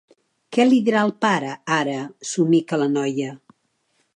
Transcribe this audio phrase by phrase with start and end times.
[0.55, 1.99] Què li diré al pare, ara?
[2.31, 3.37] —somica la noia.